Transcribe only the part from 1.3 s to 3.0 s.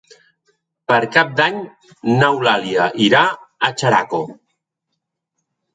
d'Any n'Eulàlia